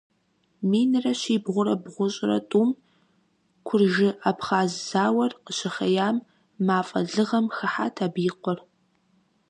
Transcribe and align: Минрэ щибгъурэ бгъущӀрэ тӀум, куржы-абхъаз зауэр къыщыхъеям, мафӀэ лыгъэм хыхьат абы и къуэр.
Минрэ 0.69 1.13
щибгъурэ 1.21 1.73
бгъущӀрэ 1.81 2.37
тӀум, 2.49 2.69
куржы-абхъаз 3.67 4.71
зауэр 4.89 5.31
къыщыхъеям, 5.43 6.17
мафӀэ 6.65 7.01
лыгъэм 7.11 7.45
хыхьат 7.55 7.95
абы 8.05 8.21
и 8.29 8.31
къуэр. 8.41 8.59